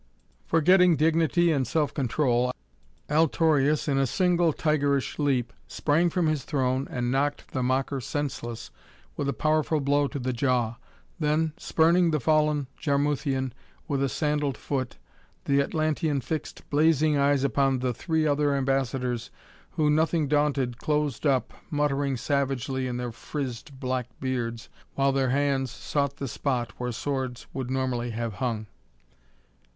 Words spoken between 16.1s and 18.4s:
fixed blazing eyes upon the three